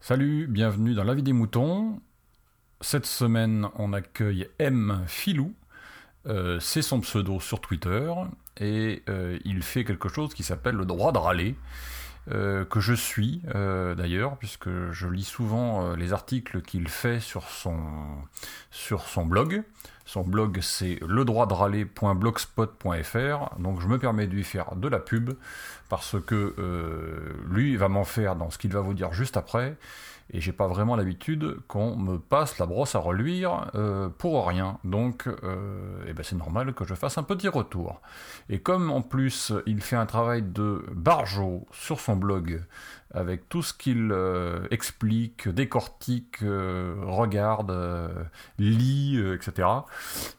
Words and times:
Salut, 0.00 0.46
bienvenue 0.48 0.94
dans 0.94 1.04
La 1.04 1.14
vie 1.14 1.22
des 1.22 1.32
moutons. 1.32 2.00
Cette 2.80 3.06
semaine, 3.06 3.68
on 3.76 3.92
accueille 3.92 4.48
M. 4.58 5.04
Filou. 5.06 5.54
Euh, 6.26 6.58
c'est 6.58 6.82
son 6.82 7.00
pseudo 7.00 7.38
sur 7.38 7.60
Twitter 7.60 8.12
et 8.56 9.04
euh, 9.08 9.38
il 9.44 9.62
fait 9.62 9.84
quelque 9.84 10.08
chose 10.08 10.34
qui 10.34 10.42
s'appelle 10.42 10.74
le 10.74 10.84
droit 10.84 11.12
de 11.12 11.18
râler. 11.18 11.54
Euh, 12.32 12.64
que 12.64 12.80
je 12.80 12.94
suis 12.94 13.42
d'ailleurs, 13.54 14.36
puisque 14.38 14.90
je 14.90 15.06
lis 15.06 15.22
souvent 15.22 15.94
les 15.94 16.12
articles 16.12 16.62
qu'il 16.62 16.88
fait 16.88 17.20
sur 17.20 17.44
son, 17.44 17.78
sur 18.72 19.02
son 19.02 19.24
blog. 19.24 19.62
Son 20.06 20.22
blog 20.22 20.60
c'est 20.62 20.98
ledroidraler.blogspot.fr, 21.06 23.58
donc 23.58 23.80
je 23.80 23.88
me 23.88 23.98
permets 23.98 24.26
de 24.26 24.32
lui 24.32 24.44
faire 24.44 24.74
de 24.76 24.88
la 24.88 25.00
pub, 25.00 25.32
parce 25.90 26.16
que 26.24 26.54
lui 27.48 27.76
va 27.76 27.88
m'en 27.88 28.04
faire 28.04 28.36
dans 28.36 28.48
ce 28.50 28.56
qu'il 28.56 28.72
va 28.72 28.80
vous 28.80 28.94
dire 28.94 29.12
juste 29.12 29.36
après, 29.36 29.76
et 30.32 30.40
j'ai 30.40 30.52
pas 30.52 30.66
vraiment 30.66 30.96
l'habitude 30.96 31.58
qu'on 31.68 31.96
me 31.96 32.18
passe 32.18 32.58
la 32.58 32.66
brosse 32.66 32.96
à 32.96 32.98
reluire 32.98 33.70
euh, 33.74 34.08
pour 34.08 34.46
rien. 34.46 34.78
Donc, 34.82 35.28
euh, 35.28 36.02
eh 36.08 36.12
ben 36.12 36.24
c'est 36.24 36.36
normal 36.36 36.74
que 36.74 36.84
je 36.84 36.94
fasse 36.94 37.16
un 37.16 37.22
petit 37.22 37.48
retour. 37.48 38.00
Et 38.48 38.58
comme 38.58 38.90
en 38.90 39.02
plus 39.02 39.52
il 39.66 39.80
fait 39.80 39.96
un 39.96 40.06
travail 40.06 40.42
de 40.42 40.84
barjo 40.92 41.66
sur 41.70 42.00
son 42.00 42.16
blog 42.16 42.60
avec 43.14 43.48
tout 43.48 43.62
ce 43.62 43.72
qu'il 43.72 44.10
euh, 44.12 44.66
explique, 44.70 45.48
décortique, 45.48 46.42
euh, 46.42 46.96
regarde, 47.04 47.70
euh, 47.70 48.08
lit, 48.58 49.18
etc., 49.34 49.68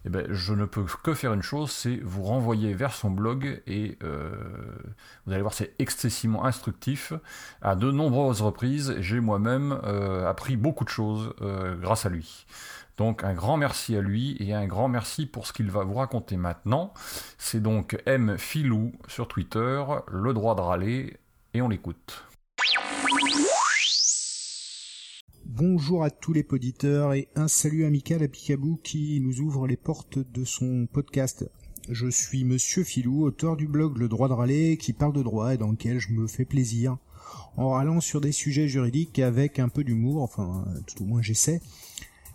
eh 0.05 0.09
ben, 0.09 0.27
je 0.29 0.53
ne 0.53 0.65
peux 0.65 0.85
que 1.03 1.13
faire 1.13 1.33
une 1.33 1.41
chose, 1.41 1.71
c'est 1.71 1.97
vous 1.97 2.23
renvoyer 2.23 2.73
vers 2.73 2.93
son 2.93 3.11
blog 3.11 3.61
et 3.67 3.97
vous 5.25 5.33
allez 5.33 5.41
voir, 5.41 5.53
c'est 5.53 5.73
excessivement 5.79 6.45
instructif. 6.45 7.13
À 7.61 7.75
de 7.75 7.91
nombreuses 7.91 8.41
reprises, 8.41 8.95
j'ai 8.99 9.19
moi-même 9.19 9.71
appris 10.25 10.55
beaucoup 10.57 10.83
de 10.83 10.89
choses 10.89 11.33
grâce 11.81 12.05
à 12.05 12.09
lui. 12.09 12.45
Donc 12.97 13.23
un 13.23 13.33
grand 13.33 13.57
merci 13.57 13.95
à 13.95 14.01
lui 14.01 14.35
et 14.39 14.53
un 14.53 14.65
grand 14.65 14.87
merci 14.87 15.27
pour 15.27 15.45
ce 15.45 15.53
qu'il 15.53 15.69
va 15.69 15.83
vous 15.83 15.93
raconter 15.93 16.35
maintenant. 16.35 16.93
C'est 17.37 17.61
donc 17.61 18.01
M. 18.05 18.37
Filou 18.37 18.91
sur 19.07 19.27
Twitter, 19.27 19.83
le 20.07 20.33
droit 20.33 20.55
de 20.55 20.61
râler, 20.61 21.17
et 21.53 21.61
on 21.61 21.69
l'écoute. 21.69 22.23
Bonjour 25.59 26.03
à 26.03 26.11
tous 26.11 26.33
les 26.33 26.43
poditeurs 26.43 27.13
et 27.13 27.29
un 27.35 27.47
salut 27.47 27.85
amical 27.85 28.21
à 28.21 28.27
Picabou 28.27 28.79
qui 28.83 29.19
nous 29.21 29.39
ouvre 29.39 29.65
les 29.65 29.75
portes 29.75 30.19
de 30.19 30.45
son 30.45 30.85
podcast. 30.85 31.49
Je 31.89 32.07
suis 32.11 32.43
Monsieur 32.43 32.83
Filou, 32.83 33.23
auteur 33.23 33.57
du 33.57 33.67
blog 33.67 33.97
Le 33.97 34.07
droit 34.07 34.27
de 34.27 34.33
râler 34.33 34.77
qui 34.77 34.93
parle 34.93 35.13
de 35.13 35.23
droit 35.23 35.55
et 35.55 35.57
dans 35.57 35.71
lequel 35.71 35.97
je 35.97 36.11
me 36.11 36.27
fais 36.27 36.45
plaisir 36.45 36.97
en 37.55 37.71
râlant 37.71 38.01
sur 38.01 38.21
des 38.21 38.31
sujets 38.31 38.67
juridiques 38.67 39.17
avec 39.17 39.57
un 39.57 39.67
peu 39.67 39.83
d'humour, 39.83 40.21
enfin 40.21 40.63
tout 40.85 41.01
au 41.01 41.07
moins 41.07 41.23
j'essaie, 41.23 41.59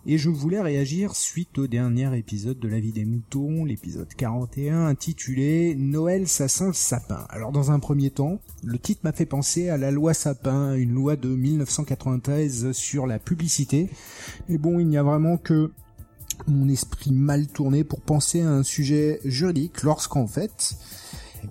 et 0.05 0.17
je 0.17 0.29
voulais 0.29 0.59
réagir 0.59 1.15
suite 1.15 1.57
au 1.57 1.67
dernier 1.67 2.17
épisode 2.17 2.59
de 2.59 2.67
La 2.67 2.79
vie 2.79 2.91
des 2.91 3.05
moutons, 3.05 3.63
l'épisode 3.63 4.13
41 4.13 4.85
intitulé 4.85 5.75
Noël 5.75 6.21
le 6.23 6.73
sapin. 6.73 7.25
Alors 7.29 7.53
dans 7.53 7.71
un 7.71 7.79
premier 7.79 8.09
temps, 8.09 8.39
le 8.63 8.77
titre 8.77 9.01
m'a 9.03 9.13
fait 9.13 9.25
penser 9.25 9.69
à 9.69 9.77
la 9.77 9.91
loi 9.91 10.13
sapin, 10.13 10.75
une 10.75 10.93
loi 10.93 11.15
de 11.15 11.29
1993 11.29 12.73
sur 12.73 13.07
la 13.07 13.17
publicité. 13.17 13.89
Et 14.49 14.57
bon, 14.57 14.79
il 14.79 14.87
n'y 14.87 14.97
a 14.97 15.03
vraiment 15.03 15.37
que 15.37 15.71
mon 16.47 16.67
esprit 16.67 17.13
mal 17.13 17.47
tourné 17.47 17.85
pour 17.85 18.01
penser 18.01 18.41
à 18.41 18.49
un 18.49 18.63
sujet 18.63 19.21
juridique 19.23 19.83
lorsqu'en 19.83 20.27
fait, 20.27 20.75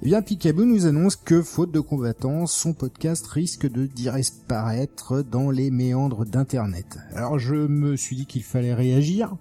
eh 0.01 0.07
bien, 0.07 0.23
Picaboo 0.23 0.65
nous 0.65 0.87
annonce 0.87 1.17
que, 1.17 1.43
faute 1.43 1.71
de 1.71 1.81
combattants, 1.81 2.47
son 2.47 2.73
podcast 2.73 3.27
risque 3.27 3.71
de 3.71 3.87
disparaître 3.87 5.23
dans 5.23 5.51
les 5.51 5.71
méandres 5.71 6.25
d'Internet. 6.25 6.98
Alors, 7.14 7.39
je 7.39 7.55
me 7.55 7.97
suis 7.97 8.17
dit 8.17 8.27
qu'il 8.27 8.42
fallait 8.42 8.75
réagir 8.75 9.36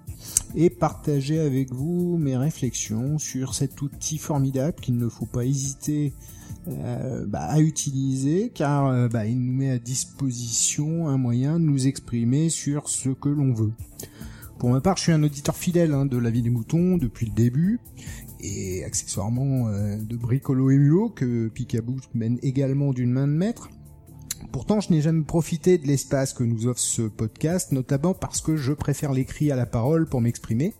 et 0.56 0.69
partager 0.69 1.39
avec 1.39 1.73
vous 1.73 2.17
mes 2.17 2.38
réflexions 2.38 3.17
sur 3.17 3.56
cet 3.56 3.81
outil 3.81 4.17
formidable 4.17 4.75
qu'il 4.81 4.97
ne 4.97 5.07
faut 5.07 5.25
pas 5.25 5.45
hésiter 5.45 6.13
euh, 6.68 7.25
bah, 7.25 7.44
à 7.44 7.59
utiliser 7.59 8.51
car 8.53 8.88
euh, 8.88 9.07
bah, 9.07 9.25
il 9.25 9.39
nous 9.39 9.53
met 9.53 9.72
à 9.72 9.79
disposition 9.79 11.07
un 11.07 11.18
moyen 11.18 11.59
de 11.59 11.66
nous 11.66 11.88
exprimer 11.88 12.50
sur 12.50 12.89
ce 12.89 13.09
que 13.09 13.29
l'on 13.29 13.53
veut. 13.53 13.72
Pour 14.59 14.69
ma 14.69 14.79
part, 14.79 14.97
je 14.97 15.03
suis 15.03 15.12
un 15.12 15.23
auditeur 15.23 15.56
fidèle 15.56 15.91
hein, 15.94 16.06
de 16.06 16.18
la 16.18 16.29
vie 16.29 16.44
des 16.44 16.51
moutons 16.51 16.97
depuis 16.97 17.25
le 17.25 17.31
début 17.31 17.79
et 18.41 18.84
accessoirement 18.84 19.68
euh, 19.68 19.97
de 19.97 20.16
Bricolo 20.16 20.69
et 20.72 20.78
Mulot 20.78 21.09
que 21.09 21.47
Picaboo 21.50 21.97
mène 22.13 22.40
également 22.41 22.91
d'une 22.91 23.12
main 23.12 23.28
de 23.28 23.34
maître. 23.34 23.69
Pourtant, 24.52 24.79
je 24.79 24.91
n'ai 24.91 25.02
jamais 25.02 25.24
profité 25.24 25.78
de 25.78 25.88
l'espace 25.88 26.34
que 26.34 26.44
nous 26.44 26.68
offre 26.68 26.80
ce 26.80 27.03
podcast, 27.03 27.72
notamment 27.72 28.13
parce 28.13 28.41
que 28.41 28.56
je 28.56 28.74
préfère 28.74 29.13
l'écrit 29.13 29.51
à 29.51 29.56
la 29.56 29.66
parole 29.66 30.07
pour 30.07 30.22
m'exprimer. 30.22 30.74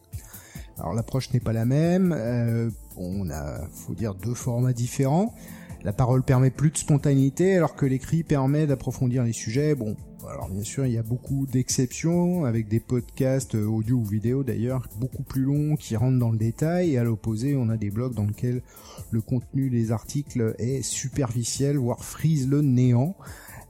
Alors 0.78 0.94
l'approche 0.94 1.32
n'est 1.32 1.40
pas 1.40 1.54
la 1.54 1.66
même, 1.66 2.14
euh, 2.18 2.70
on 2.98 3.30
a, 3.30 3.68
faut 3.70 3.94
dire, 3.94 4.16
deux 4.16 4.34
formats 4.34 4.74
différents. 4.74 5.36
La 5.84 5.94
parole 5.94 6.24
permet 6.24 6.52
plus 6.52 6.72
de 6.72 6.78
spontanéité, 6.78 7.56
alors 7.56 7.76
que 7.76 7.86
l'écrit 7.86 8.24
permet 8.24 8.68
d'approfondir 8.68 9.24
les 9.24 9.34
sujets. 9.34 9.76
Bon, 9.76 9.96
alors 10.30 10.50
bien 10.50 10.64
sûr, 10.64 10.86
il 10.86 10.94
y 10.94 10.98
a 10.98 11.04
beaucoup 11.04 11.46
d'exceptions 11.46 12.46
avec 12.46 12.68
des 12.68 12.80
podcasts 12.80 13.56
euh, 13.56 13.66
audio 13.66 13.98
ou 13.98 14.06
vidéo 14.06 14.44
d'ailleurs 14.44 14.88
beaucoup 15.00 15.24
plus 15.24 15.44
longs 15.44 15.76
qui 15.76 15.96
rentrent 15.96 16.20
dans 16.20 16.32
le 16.32 16.38
détail 16.38 16.94
et 16.94 16.98
à 16.98 17.04
l'opposé, 17.04 17.56
on 17.56 17.70
a 17.70 17.78
des 17.78 17.90
blogs 17.90 18.14
dans 18.14 18.26
lesquels 18.26 18.62
le 19.10 19.22
contenu 19.22 19.70
des 19.70 19.92
articles 19.92 20.56
est 20.60 20.82
superficiel 20.84 21.78
voire 21.78 22.04
frise 22.04 22.48
le 22.48 22.62
néant. 22.62 23.16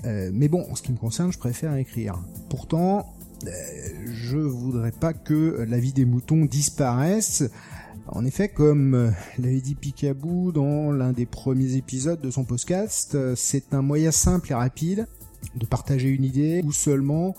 Euh, 0.06 0.32
mais 0.34 0.48
bon, 0.48 0.66
en 0.70 0.76
ce 0.76 0.82
qui 0.82 0.92
me 0.92 0.98
concerne, 0.98 1.32
je 1.32 1.38
préfère 1.38 1.76
écrire. 1.76 2.20
Pourtant, 2.50 3.14
euh, 3.46 3.50
je 4.12 4.38
voudrais 4.38 4.92
pas 4.92 5.14
que 5.14 5.66
la 5.68 5.78
vie 5.78 5.94
des 5.94 6.06
moutons 6.06 6.46
disparaisse. 6.46 7.44
En 8.08 8.26
effet, 8.26 8.50
comme 8.50 9.14
l'avait 9.38 9.62
dit 9.62 9.76
Picaboo 9.76 10.52
dans 10.52 10.92
l'un 10.92 11.14
des 11.14 11.28
premiers 11.28 11.76
épisodes 11.76 12.20
de 12.20 12.32
son 12.32 12.44
podcast, 12.44 13.16
c'est 13.36 13.74
un 13.74 13.84
moyen 13.84 14.12
simple 14.12 14.52
et 14.52 14.56
rapide 14.56 15.08
de 15.56 15.66
partager 15.66 16.10
une 16.10 16.24
idée 16.24 16.62
ou 16.64 16.72
seulement 16.72 17.36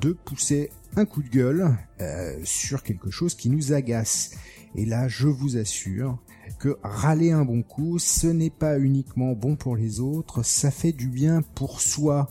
de 0.00 0.12
pousser 0.12 0.70
un 0.96 1.04
coup 1.04 1.22
de 1.22 1.28
gueule 1.28 1.76
euh, 2.00 2.38
sur 2.44 2.82
quelque 2.82 3.10
chose 3.10 3.34
qui 3.34 3.50
nous 3.50 3.72
agace. 3.72 4.32
Et 4.74 4.84
là, 4.84 5.08
je 5.08 5.28
vous 5.28 5.56
assure 5.56 6.18
que 6.58 6.78
râler 6.82 7.30
un 7.30 7.44
bon 7.44 7.62
coup, 7.62 7.98
ce 7.98 8.26
n'est 8.26 8.50
pas 8.50 8.78
uniquement 8.78 9.32
bon 9.32 9.56
pour 9.56 9.76
les 9.76 10.00
autres, 10.00 10.42
ça 10.42 10.70
fait 10.70 10.92
du 10.92 11.08
bien 11.08 11.42
pour 11.54 11.80
soi. 11.80 12.30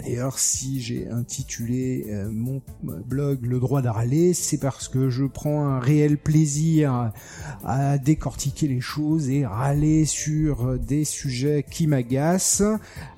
D'ailleurs, 0.00 0.38
si 0.38 0.80
j'ai 0.80 1.08
intitulé 1.08 2.06
euh, 2.08 2.30
mon 2.30 2.62
blog 2.82 3.44
Le 3.46 3.58
droit 3.58 3.82
de 3.82 3.88
râler, 3.88 4.34
c'est 4.34 4.58
parce 4.58 4.88
que 4.88 5.10
je 5.10 5.24
prends 5.24 5.66
un 5.66 5.80
réel 5.80 6.18
plaisir 6.18 7.12
à 7.64 7.98
décortiquer 7.98 8.68
les 8.68 8.80
choses 8.80 9.30
et 9.30 9.46
râler 9.46 10.04
sur 10.04 10.78
des 10.78 11.04
sujets 11.04 11.64
qui 11.68 11.86
m'agacent. 11.86 12.62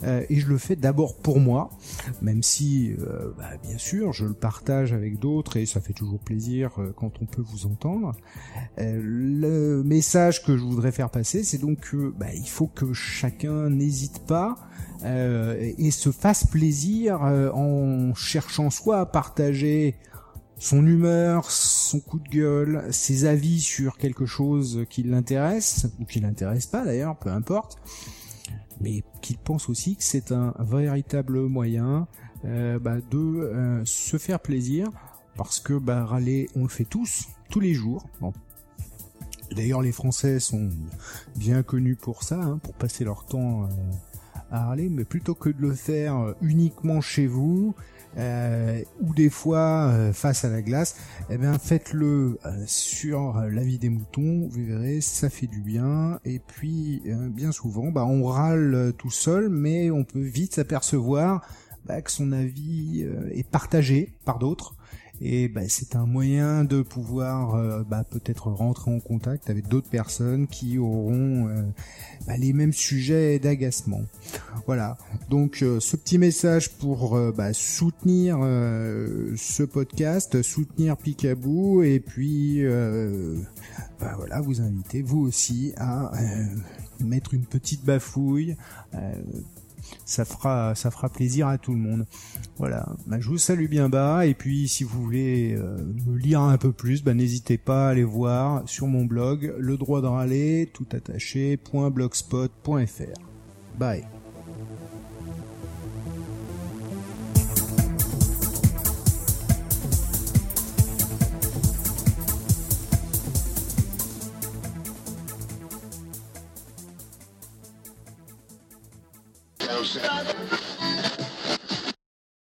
Euh, 0.05 0.25
et 0.31 0.37
je 0.37 0.49
le 0.49 0.59
fais 0.59 0.77
d'abord 0.77 1.17
pour 1.17 1.41
moi, 1.41 1.71
même 2.23 2.43
si, 2.43 2.93
euh, 3.01 3.33
bah, 3.37 3.51
bien 3.63 3.79
sûr, 3.79 4.13
je 4.13 4.25
le 4.25 4.35
partage 4.35 4.93
avec 4.93 5.19
d'autres 5.19 5.57
et 5.57 5.67
ça 5.67 5.81
fait 5.81 5.93
toujours 5.93 6.21
plaisir 6.21 6.71
quand 6.97 7.13
on 7.21 7.27
peut 7.27 7.43
vous 7.43 7.67
entendre. 7.67 8.13
le 8.77 9.83
message 9.83 10.45
que 10.45 10.57
je 10.57 10.63
voudrais 10.63 10.93
faire 10.93 11.11
passer, 11.11 11.45
c'est 11.45 11.59
donc 11.59 11.81
que 11.81 12.13
bah, 12.17 12.33
il 12.35 12.49
faut 12.49 12.69
que 12.69 12.93
chacun 12.93 13.69
n'hésite 13.71 14.21
pas 14.21 14.57
euh, 15.05 15.73
et 15.79 15.91
se 15.91 16.11
fasse 16.11 16.45
plaisir 16.45 17.23
euh, 17.23 17.51
en 17.53 18.15
cherchant 18.15 18.71
soit 18.71 18.99
à 18.99 19.07
partager 19.07 19.95
son 20.59 20.85
humeur, 20.85 21.51
son 21.51 22.01
coup 22.01 22.19
de 22.19 22.29
gueule, 22.29 22.85
ses 22.91 23.25
avis 23.25 23.61
sur 23.61 23.97
quelque 23.97 24.27
chose 24.27 24.85
qui 24.91 25.05
l'intéresse, 25.05 25.87
ou 26.01 26.05
qui 26.05 26.19
l'intéresse 26.19 26.67
pas 26.67 26.85
d'ailleurs, 26.85 27.17
peu 27.17 27.31
importe, 27.31 27.79
mais 28.81 29.05
qu'il 29.23 29.39
pense 29.39 29.69
aussi 29.69 29.95
que 29.95 30.03
c'est 30.03 30.33
un 30.33 30.53
véritable 30.59 31.43
moyen 31.43 32.09
euh, 32.45 32.81
bah, 32.81 32.97
de 33.11 33.83
se 33.85 34.17
faire 34.17 34.41
plaisir, 34.41 34.89
parce 35.37 35.61
que 35.61 35.75
bah, 35.75 36.05
râler, 36.05 36.49
on 36.57 36.65
le 36.65 36.69
fait 36.69 36.85
tous, 36.85 37.29
tous 37.51 37.61
les 37.61 37.75
jours. 37.75 38.05
D'ailleurs, 39.55 39.81
les 39.81 39.93
Français 39.93 40.41
sont 40.41 40.71
bien 41.37 41.63
connus 41.63 41.97
pour 41.97 42.25
ça, 42.25 42.43
hein, 42.43 42.59
pour 42.59 42.75
passer 42.75 43.05
leur 43.05 43.27
temps 43.27 43.69
mais 44.51 45.05
plutôt 45.05 45.35
que 45.35 45.51
de 45.51 45.61
le 45.61 45.75
faire 45.75 46.17
euh, 46.17 46.33
uniquement 46.43 47.01
chez 47.01 47.27
vous, 47.27 47.75
euh, 48.17 48.83
ou 49.01 49.15
des 49.15 49.29
fois 49.29 49.91
euh, 49.91 50.13
face 50.13 50.45
à 50.45 50.49
la 50.49 50.63
glace, 50.63 50.97
eh 51.31 51.37
bien 51.37 51.59
faites-le 51.59 52.39
sur 52.67 53.41
la 53.41 53.63
vie 53.63 53.79
des 53.79 53.91
moutons, 53.91 54.49
vous 54.49 54.65
verrez, 54.65 55.01
ça 55.01 55.29
fait 55.29 55.47
du 55.47 55.61
bien. 55.61 56.19
Et 56.25 56.39
puis 56.39 57.03
bien 57.31 57.53
souvent, 57.53 57.91
bah, 57.91 58.05
on 58.05 58.25
râle 58.25 58.93
tout 58.99 59.11
seul, 59.11 59.49
mais 59.49 59.91
on 59.91 60.05
peut 60.05 60.21
vite 60.21 60.55
s'apercevoir 60.55 61.47
bah, 61.85 62.01
que 62.03 62.11
son 62.11 62.33
avis 62.33 63.07
est 63.33 63.49
partagé 63.49 64.15
par 64.25 64.39
d'autres. 64.39 64.75
Et 65.21 65.49
bah, 65.49 65.63
c'est 65.69 65.97
un 65.97 66.07
moyen 66.07 66.65
de 66.65 66.83
pouvoir 66.83 67.55
euh, 67.55 67.83
bah, 67.83 68.05
peut-être 68.09 68.51
rentrer 68.51 68.91
en 68.91 69.01
contact 69.01 69.51
avec 69.51 69.67
d'autres 69.69 69.89
personnes 69.89 70.47
qui 70.47 70.79
auront 70.79 71.49
euh, 71.49 71.63
bah, 72.27 72.37
les 72.37 72.53
mêmes 72.53 72.73
sujets 72.73 73.39
d'agacement. 73.39 74.03
Voilà. 74.67 74.97
Donc 75.29 75.63
euh, 75.63 75.81
ce 75.81 75.97
petit 75.97 76.19
message 76.19 76.71
pour 76.71 77.19
bah, 77.33 77.53
soutenir 77.53 78.39
ce 78.39 79.63
podcast, 79.63 80.43
soutenir 80.43 80.97
Picaboo 80.97 81.83
et 81.83 82.01
puis 82.01 82.63
voilà, 83.99 84.41
vous 84.41 84.61
inviter 84.61 85.03
vous 85.03 85.21
aussi 85.21 85.73
à 85.77 86.13
mettre 87.01 87.35
une 87.35 87.45
petite 87.45 87.85
bafouille 87.85 88.57
ça 90.05 90.25
fera 90.25 90.75
ça 90.75 90.91
fera 90.91 91.09
plaisir 91.09 91.47
à 91.49 91.59
tout 91.59 91.73
le 91.73 91.79
monde. 91.79 92.07
Voilà, 92.59 92.89
bah, 93.07 93.19
je 93.21 93.29
vous 93.29 93.39
salue 93.39 93.69
bien 93.69 93.89
bas 93.89 94.27
et 94.27 94.35
puis 94.35 94.69
si 94.69 94.85
vous 94.85 95.03
voulez 95.03 95.55
euh, 95.55 95.77
me 96.07 96.17
lire 96.17 96.41
un 96.41 96.59
peu 96.59 96.73
plus, 96.73 97.03
bah, 97.03 97.15
n'hésitez 97.15 97.59
pas 97.59 97.87
à 97.87 97.91
aller 97.91 98.05
voir 98.05 98.69
sur 98.69 98.87
mon 98.87 99.05
blog 99.05 99.55
le 99.59 99.77
droit 99.77 100.01
de 100.01 100.07
râler 100.07 100.71
tout 100.73 100.87
attaché.blogspot.fr. 100.93 103.19
Bye. 103.79 104.18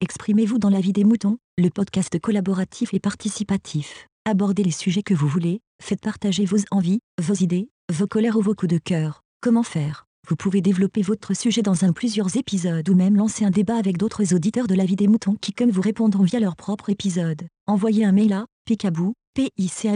Exprimez-vous 0.00 0.58
dans 0.58 0.70
la 0.70 0.80
vie 0.80 0.92
des 0.92 1.04
moutons, 1.04 1.38
le 1.56 1.70
podcast 1.70 2.18
collaboratif 2.20 2.92
et 2.94 3.00
participatif. 3.00 4.06
Abordez 4.24 4.62
les 4.62 4.70
sujets 4.70 5.02
que 5.02 5.14
vous 5.14 5.28
voulez, 5.28 5.60
faites 5.82 6.00
partager 6.00 6.44
vos 6.44 6.58
envies, 6.70 7.00
vos 7.22 7.34
idées, 7.34 7.68
vos 7.92 8.06
colères 8.06 8.36
ou 8.36 8.42
vos 8.42 8.54
coups 8.54 8.72
de 8.72 8.78
cœur. 8.78 9.22
Comment 9.40 9.62
faire? 9.62 10.06
Vous 10.28 10.36
pouvez 10.36 10.60
développer 10.60 11.02
votre 11.02 11.34
sujet 11.34 11.62
dans 11.62 11.84
un 11.84 11.92
plusieurs 11.92 12.36
épisodes 12.36 12.88
ou 12.88 12.94
même 12.94 13.16
lancer 13.16 13.44
un 13.44 13.50
débat 13.50 13.76
avec 13.76 13.96
d'autres 13.96 14.34
auditeurs 14.34 14.66
de 14.66 14.74
la 14.74 14.84
vie 14.84 14.96
des 14.96 15.06
moutons 15.06 15.36
qui 15.40 15.52
comme 15.52 15.70
vous 15.70 15.82
répondront 15.82 16.24
via 16.24 16.40
leur 16.40 16.56
propre 16.56 16.90
épisode. 16.90 17.46
Envoyez 17.66 18.04
un 18.04 18.12
mail 18.12 18.32
à 18.32 18.46
picabou, 18.64 19.14
p 19.34 19.50
i 19.56 19.68
c 19.68 19.88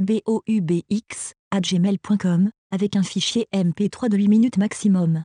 avec 2.72 2.96
un 2.96 3.02
fichier 3.02 3.46
MP3 3.52 4.08
de 4.08 4.16
8 4.16 4.28
minutes 4.28 4.56
maximum. 4.58 5.24